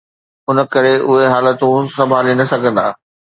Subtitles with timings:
[0.49, 2.87] ان ڪري اهي حالتون سنڀالي نه سگهيا.